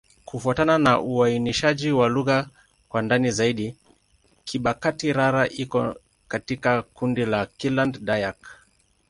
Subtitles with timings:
[0.25, 2.49] Kufuatana na uainishaji wa lugha
[2.89, 3.75] kwa ndani zaidi,
[4.45, 5.95] Kibakati'-Rara iko
[6.27, 8.37] katika kundi la Kiland-Dayak.